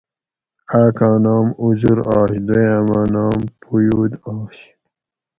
[0.81, 4.57] آکاں نام اُزر آش دویاۤماں نام پویود آش